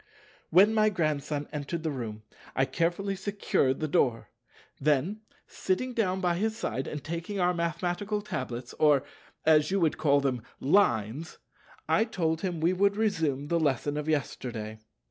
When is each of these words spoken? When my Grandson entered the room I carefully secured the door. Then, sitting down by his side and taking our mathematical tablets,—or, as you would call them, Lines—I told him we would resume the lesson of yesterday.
When 0.49 0.73
my 0.73 0.89
Grandson 0.89 1.47
entered 1.53 1.83
the 1.83 1.91
room 1.91 2.23
I 2.55 2.65
carefully 2.65 3.15
secured 3.15 3.79
the 3.79 3.87
door. 3.87 4.29
Then, 4.79 5.21
sitting 5.45 5.93
down 5.93 6.21
by 6.21 6.37
his 6.37 6.57
side 6.57 6.87
and 6.87 7.03
taking 7.03 7.39
our 7.39 7.53
mathematical 7.53 8.23
tablets,—or, 8.23 9.03
as 9.45 9.69
you 9.69 9.79
would 9.79 9.99
call 9.99 10.19
them, 10.19 10.41
Lines—I 10.59 12.05
told 12.05 12.41
him 12.41 12.59
we 12.59 12.73
would 12.73 12.97
resume 12.97 13.47
the 13.49 13.59
lesson 13.59 13.95
of 13.95 14.09
yesterday. 14.09 14.79